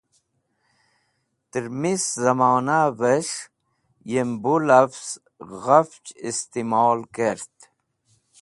[1.49, 3.39] Tẽr mis zẽmonavẽs̃h
[4.11, 5.05] yem bo lavz
[5.63, 5.79] gha
[6.29, 7.55] istimol kert.